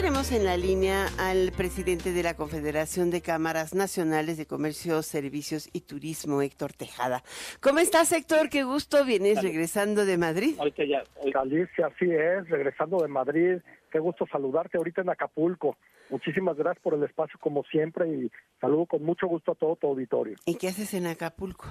[0.00, 5.68] tenemos en la línea al presidente de la Confederación de Cámaras Nacionales de Comercio, Servicios
[5.72, 7.24] y Turismo, Héctor Tejada.
[7.60, 8.48] ¿Cómo estás, Héctor?
[8.48, 9.04] Qué gusto.
[9.04, 10.54] ¿Vienes regresando de Madrid?
[10.56, 11.02] Ahorita ya.
[11.40, 13.58] Alicia, así es, regresando de Madrid.
[13.90, 15.76] Qué gusto saludarte ahorita en Acapulco.
[16.10, 18.30] Muchísimas gracias por el espacio, como siempre, y
[18.60, 20.36] saludo con mucho gusto a todo tu auditorio.
[20.46, 21.66] ¿Y qué haces en Acapulco?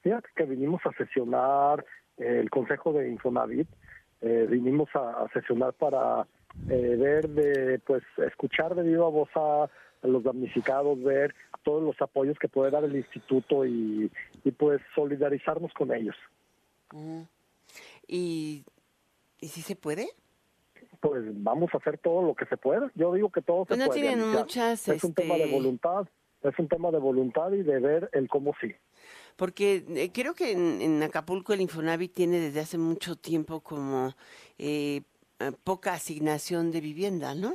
[0.00, 1.84] Fíjate que vinimos a sesionar
[2.16, 3.68] eh, el Consejo de Infonavit.
[4.22, 6.26] Eh, vinimos a, a sesionar para
[6.68, 9.68] eh, ver, de, pues escuchar de viva voz a,
[10.02, 11.34] los damnificados, ver
[11.64, 14.10] todos los apoyos que puede dar el instituto y,
[14.44, 16.14] y pues solidarizarnos con ellos.
[18.06, 18.64] ¿Y,
[19.40, 20.08] ¿Y si se puede?
[21.00, 22.90] Pues vamos a hacer todo lo que se pueda.
[22.94, 24.00] Yo digo que todo pues se no puede.
[24.00, 26.06] tienen muchas, es un tema de este, voluntad,
[26.42, 28.74] es un tema de voluntad y de ver el cómo sí.
[29.36, 34.14] Porque eh, creo que en, en Acapulco el Infonavit tiene desde hace mucho tiempo como
[34.58, 35.02] eh,
[35.40, 37.54] eh, poca asignación de vivienda, ¿no?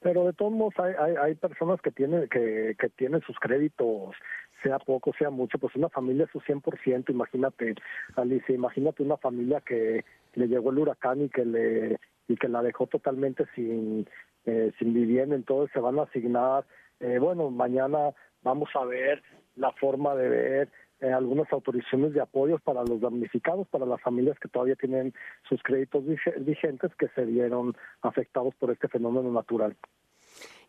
[0.00, 4.14] Pero de todos modos hay, hay, hay personas que tienen que, que tienen sus créditos,
[4.62, 7.74] sea poco, sea mucho, pues una familia es su 100%, imagínate,
[8.16, 12.62] Alicia, imagínate una familia que le llegó el huracán y que le y que la
[12.62, 14.06] dejó totalmente sin
[14.46, 16.66] eh, sin vivienda, entonces se van a asignar,
[17.00, 19.22] eh, bueno, mañana vamos a ver
[19.56, 20.68] la forma de ver
[21.04, 25.12] eh, algunas autorizaciones de apoyos para los damnificados, para las familias que todavía tienen
[25.48, 29.76] sus créditos vige- vigentes que se vieron afectados por este fenómeno natural.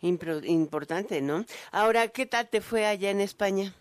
[0.02, 1.46] Impro- importante, ¿no?
[1.72, 3.74] Ahora, ¿qué tal te fue allá en España?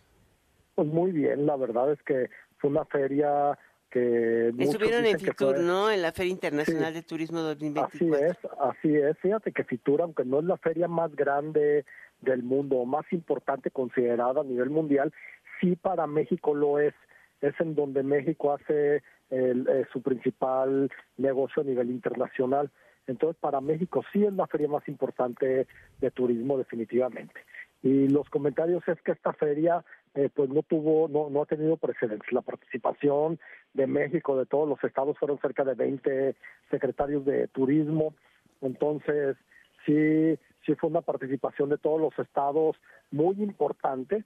[0.75, 3.59] Pues muy bien, la verdad es que fue una feria
[3.91, 4.53] que...
[4.59, 5.91] Estuvieron en Fitur, fue- ¿no?
[5.91, 8.27] En la Feria Internacional de Turismo Así 2024.
[8.27, 9.19] es, así es.
[9.19, 11.85] Fíjate que Fitur, aunque no es la feria más grande
[12.21, 15.13] del mundo más importante considerada a nivel mundial,
[15.61, 16.95] sí para México lo es.
[17.41, 22.71] Es en donde México hace el, eh, su principal negocio a nivel internacional.
[23.07, 25.67] Entonces, para México sí es la feria más importante
[26.01, 27.41] de turismo definitivamente.
[27.83, 31.77] Y los comentarios es que esta feria eh, pues no tuvo, no, no ha tenido
[31.77, 32.33] precedentes.
[32.33, 33.39] La participación
[33.75, 36.35] de México, de todos los estados, fueron cerca de 20
[36.71, 38.15] secretarios de turismo.
[38.63, 39.37] Entonces,
[39.85, 42.77] sí, sí fue una participación de todos los estados
[43.11, 44.25] muy importante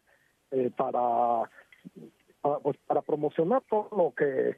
[0.50, 1.50] eh, para,
[2.40, 4.56] para, pues, para promocionar todo lo que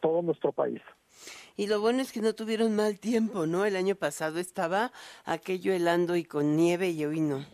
[0.00, 0.80] todo nuestro país.
[1.56, 3.64] Y lo bueno es que no tuvieron mal tiempo, ¿no?
[3.64, 4.90] El año pasado estaba
[5.24, 7.44] aquello helando y con nieve y hoy no.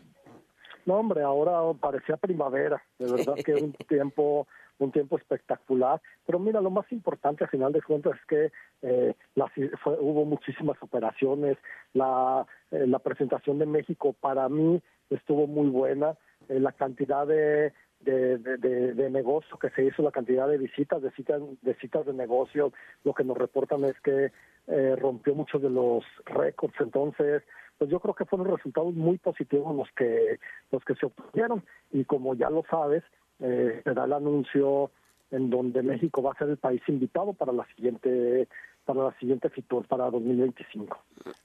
[0.85, 4.47] No, hombre, ahora parecía primavera, de verdad que un tiempo
[4.79, 9.15] un tiempo espectacular, pero mira, lo más importante al final de cuentas es que eh,
[9.37, 9.51] las,
[9.83, 11.57] fue, hubo muchísimas operaciones,
[11.93, 16.17] la, eh, la presentación de México para mí estuvo muy buena,
[16.49, 20.59] eh, la cantidad de, de, de, de, de negocio que se hizo, la cantidad de
[20.59, 22.73] visitas, de citas, de citas de negocio,
[23.05, 24.33] lo que nos reportan es que
[24.69, 27.43] eh, rompió muchos de los récords, entonces
[27.79, 30.39] pues yo creo que fueron resultados muy positivos los que
[30.71, 31.65] los que se obtuvieron.
[31.91, 33.03] Y como ya lo sabes
[33.41, 34.93] eh, se da el anuncio
[35.33, 38.47] en donde México va a ser el país invitado para la siguiente
[38.85, 40.97] para la siguiente FITUR para 2025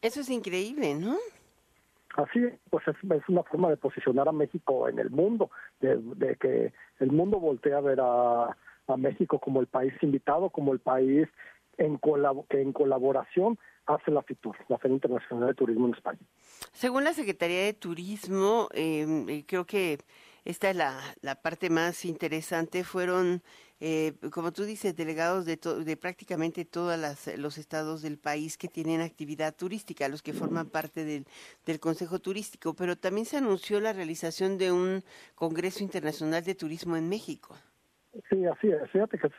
[0.02, 1.16] Eso es increíble, ¿no?
[2.18, 2.40] Así,
[2.72, 2.96] pues es,
[3.30, 7.80] una forma de posicionar a México en el mundo, de, que el mundo voltee a
[7.80, 8.56] ver a,
[8.98, 11.28] México como el país invitado, como el país
[11.78, 12.00] en
[12.50, 16.20] que en colaboración hace la FITUR, la Feria Internacional de Turismo en España.
[16.72, 20.00] Según la Secretaría de Turismo, eh, creo que
[20.46, 23.44] esta es la, parte más interesante, fueron,
[23.80, 26.98] eh, como tú dices, delegados de, de prácticamente todos
[27.38, 31.26] los estados del país que tienen actividad turística, los que forman parte del,
[31.66, 35.04] del Consejo Turístico, pero también se anunció la realización de un
[35.36, 37.56] Congreso Internacional de Turismo en México.
[38.30, 38.90] Sí, así es.
[38.92, 39.30] Fíjate que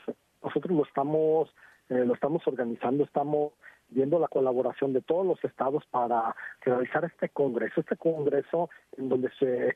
[0.43, 1.55] nosotros lo estamos,
[1.89, 3.53] eh, lo estamos organizando, estamos
[3.91, 9.31] viendo la colaboración de todos los estados para realizar este congreso, este congreso en donde
[9.39, 9.75] se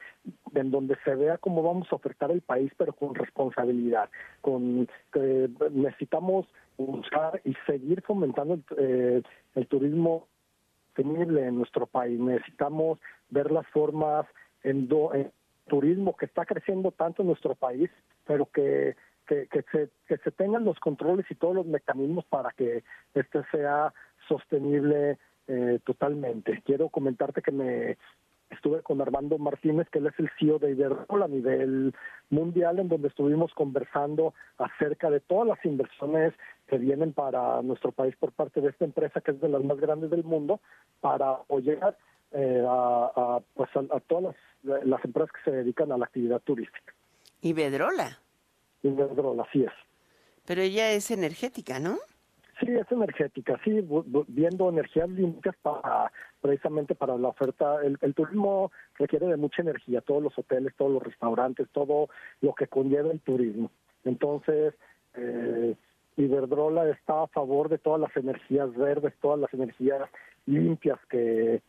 [0.55, 5.49] en donde se vea cómo vamos a ofertar el país, pero con responsabilidad, con eh,
[5.71, 6.47] necesitamos
[6.77, 9.23] buscar y seguir fomentando el, eh,
[9.55, 10.27] el turismo
[10.93, 12.19] sostenible en nuestro país.
[12.21, 12.99] Necesitamos
[13.31, 14.27] ver las formas
[14.63, 15.33] en, do, en
[15.69, 17.91] turismo que está creciendo tanto en nuestro país,
[18.27, 18.95] pero que
[19.27, 22.83] que, que, se, que se tengan los controles y todos los mecanismos para que
[23.15, 23.95] este sea
[24.29, 26.63] sostenible eh, totalmente.
[26.65, 27.97] Quiero comentarte que me
[28.51, 31.95] estuve con Armando Martínez, que él es el CEO de Iberol a nivel
[32.31, 36.35] mundial, en donde estuvimos conversando acerca de todas las inversiones
[36.67, 39.79] que vienen para nuestro país por parte de esta empresa, que es de las más
[39.79, 40.61] grandes del mundo,
[41.01, 41.97] para apoyar
[42.33, 46.05] eh, a, a, pues a, a todas las, las empresas que se dedican a la
[46.05, 46.95] actividad turística.
[47.41, 48.21] Iberdrola.
[48.83, 49.73] Iberdrola, así es.
[50.47, 51.99] Pero ella es energética, ¿no?
[52.63, 53.85] Sí, es energética, sí,
[54.29, 57.79] viendo energías limpias para, precisamente para la oferta.
[57.83, 62.09] El, turismo requiere de mucha energía, todos los hoteles, todos los restaurantes, todo
[62.41, 63.73] lo que conlleva el turismo.
[64.05, 64.75] Entonces,
[65.15, 65.75] eh,
[66.17, 70.09] Iberdrola está a favor de todas las energías verdes, todas las energías
[70.47, 71.63] limpias que,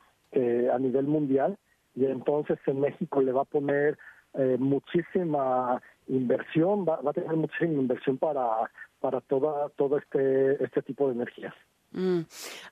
[0.72, 1.58] a nivel mundial
[1.96, 3.98] y entonces en México le va a poner
[4.34, 8.70] eh, muchísima inversión, va, a tener muchísima inversión para,
[9.00, 11.54] para toda, todo este, este tipo de energías.
[11.92, 12.22] Mm.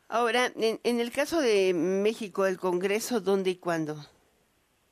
[0.10, 3.96] Ahora, en, en, el caso de México, el Congreso, ¿dónde y cuándo?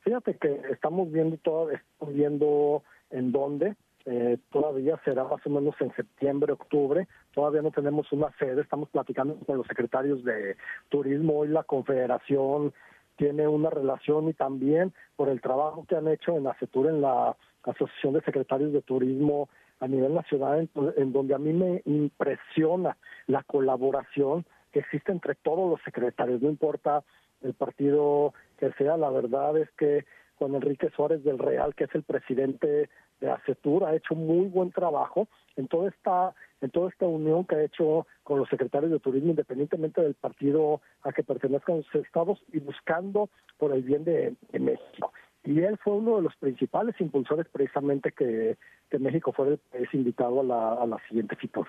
[0.00, 3.74] Fíjate que estamos viendo todo, estamos viendo en dónde.
[4.06, 7.06] Eh, todavía será más o menos en septiembre, octubre.
[7.34, 8.62] Todavía no tenemos una sede.
[8.62, 10.56] Estamos platicando con los secretarios de
[10.88, 11.40] turismo.
[11.40, 12.72] Hoy la Confederación
[13.20, 17.36] tiene una relación y también por el trabajo que han hecho en ACETUR, en la
[17.64, 22.96] Asociación de Secretarios de Turismo a nivel nacional, en, donde a mí me impresiona
[23.26, 27.04] la colaboración que existe entre todos los secretarios, no importa
[27.42, 30.06] el partido que sea, la verdad es que
[30.38, 32.88] Juan Enrique Suárez del Real, que es el presidente
[33.20, 37.56] de ACETUR, ha hecho muy buen trabajo en toda esta en toda esta unión que
[37.56, 42.42] ha hecho con los secretarios de turismo, independientemente del partido a que pertenezcan los estados
[42.52, 45.12] y buscando por el bien de, México.
[45.44, 48.56] Y él fue uno de los principales impulsores precisamente que,
[48.98, 51.68] México fue el país invitado a la, a la siguiente FITUR.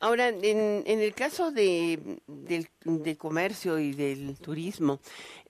[0.00, 5.00] Ahora, en, en, el caso de, del, comercio y del turismo,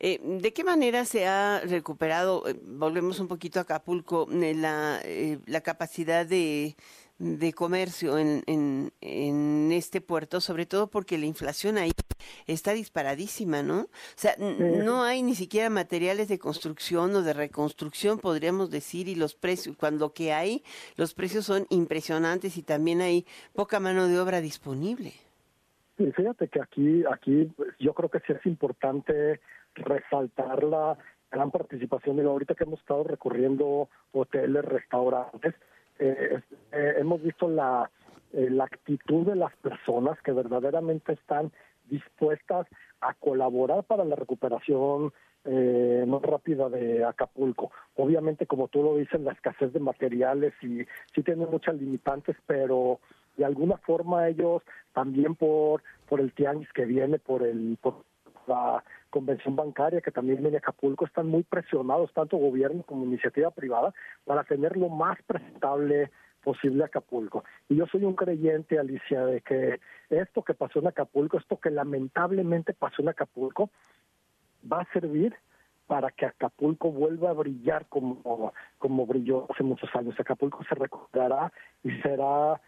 [0.01, 5.01] eh, ¿de qué manera se ha recuperado, eh, volvemos un poquito a Acapulco, eh, la,
[5.47, 6.75] la capacidad de,
[7.19, 11.93] de comercio en, en, en, este puerto, sobre todo porque la inflación ahí
[12.47, 13.83] está disparadísima, ¿no?
[13.83, 19.15] O sea, no hay ni siquiera materiales de construcción o de reconstrucción, podríamos decir, y
[19.15, 20.63] los precios, cuando que hay,
[20.97, 23.25] los precios son impresionantes y también hay
[23.55, 25.15] poca mano de obra disponible.
[25.97, 29.41] Sí, fíjate que aquí, aquí yo creo que sí es importante
[29.75, 30.99] resaltar la
[31.31, 32.17] gran participación.
[32.17, 35.55] de ahorita que hemos estado recorriendo hoteles, restaurantes,
[35.99, 36.41] eh,
[36.73, 37.91] eh, hemos visto la,
[38.33, 41.53] eh, la actitud de las personas que verdaderamente están
[41.89, 42.67] dispuestas
[43.01, 45.13] a colaborar para la recuperación
[45.45, 47.71] eh, más rápida de Acapulco.
[47.95, 50.81] Obviamente, como tú lo dices, la escasez de materiales y
[51.15, 52.99] sí tiene muchas limitantes, pero
[53.37, 58.05] de alguna forma ellos también por por el tianguis que viene, por el por
[58.47, 63.51] la convención bancaria que también viene a Acapulco, están muy presionados, tanto gobierno como iniciativa
[63.51, 63.95] privada,
[64.25, 66.11] para tener lo más presentable
[66.43, 67.45] posible Acapulco.
[67.69, 71.71] Y yo soy un creyente, Alicia, de que esto que pasó en Acapulco, esto que
[71.71, 73.71] lamentablemente pasó en Acapulco,
[74.71, 75.35] va a servir
[75.87, 80.19] para que Acapulco vuelva a brillar como, como brilló hace muchos años.
[80.19, 81.53] Acapulco se recuperará
[81.83, 82.61] y será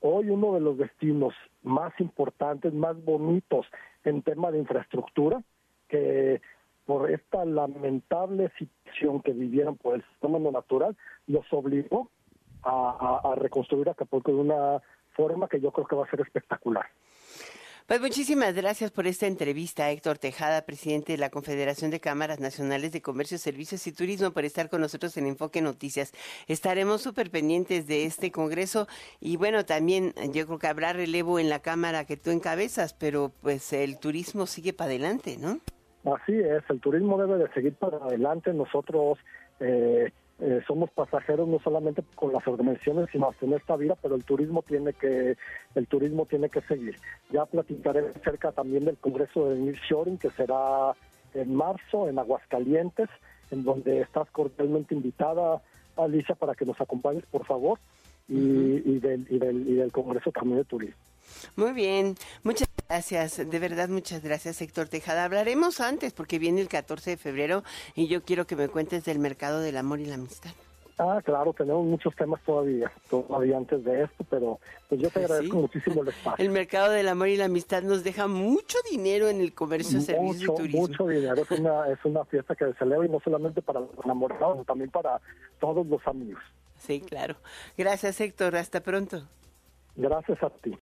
[0.00, 3.66] hoy uno de los destinos más importantes, más bonitos
[4.04, 5.42] en tema de infraestructura,
[5.88, 6.40] que
[6.86, 12.10] por esta lamentable situación que vivieron por el sistema natural, los obligó
[12.62, 14.82] a, a, reconstruir Acapulco de una
[15.14, 16.86] forma que yo creo que va a ser espectacular.
[17.90, 22.92] Pues muchísimas gracias por esta entrevista, Héctor Tejada, presidente de la Confederación de Cámaras Nacionales
[22.92, 26.12] de Comercio, Servicios y Turismo, por estar con nosotros en Enfoque Noticias.
[26.46, 28.86] Estaremos súper pendientes de este Congreso
[29.20, 33.32] y bueno, también yo creo que habrá relevo en la Cámara que tú encabezas, pero
[33.42, 35.58] pues el turismo sigue para adelante, ¿no?
[36.14, 38.52] Así es, el turismo debe de seguir para adelante.
[38.52, 39.18] Nosotros
[39.58, 44.14] eh, eh, somos pasajeros no solamente con las organizaciones, sino hasta en esta vida, pero
[44.14, 45.36] el turismo tiene que
[45.74, 46.96] el turismo tiene que seguir.
[47.30, 50.94] Ya platicaré cerca también del Congreso de Nearshoring, que será
[51.34, 53.08] en marzo en Aguascalientes,
[53.50, 55.60] en donde estás cordialmente invitada,
[55.96, 57.78] Alicia, para que nos acompañes, por favor,
[58.28, 61.09] y, y, del, y, del, y del Congreso también de Turismo.
[61.56, 65.24] Muy bien, muchas gracias, de verdad muchas gracias Héctor Tejada.
[65.24, 67.62] Hablaremos antes porque viene el 14 de febrero
[67.94, 70.50] y yo quiero que me cuentes del mercado del amor y la amistad.
[71.02, 75.56] Ah, claro, tenemos muchos temas todavía, todavía antes de esto, pero pues yo te agradezco
[75.56, 76.44] muchísimo el espacio.
[76.44, 80.12] El mercado del amor y la amistad nos deja mucho dinero en el comercio, mucho,
[80.12, 80.80] servicio y turismo.
[80.82, 83.88] Mucho dinero, es una, es una fiesta que se celebra y no solamente para los
[84.04, 85.18] enamorados, sino también para
[85.58, 86.42] todos los amigos.
[86.76, 87.36] Sí, claro.
[87.78, 89.22] Gracias Héctor, hasta pronto.
[89.96, 90.78] Gracias a ti.